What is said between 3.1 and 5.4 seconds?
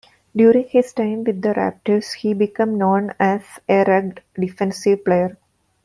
as a rugged defensive player.